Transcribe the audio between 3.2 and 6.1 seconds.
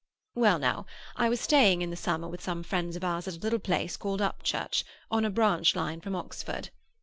at a little place called Upchurch, on a branch line